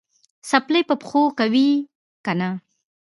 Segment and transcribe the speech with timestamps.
[0.49, 1.69] څپلۍ په پښو کوې
[2.25, 2.49] که نه؟